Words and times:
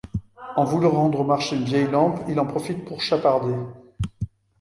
En 0.55 0.63
voulant 0.63 0.89
rendre 0.89 1.19
au 1.19 1.23
marché 1.23 1.55
une 1.55 1.63
vieille 1.65 1.85
lampe, 1.85 2.21
il 2.27 2.39
en 2.39 2.47
profite 2.47 2.85
pour 2.85 3.03
chaparder. 3.03 3.53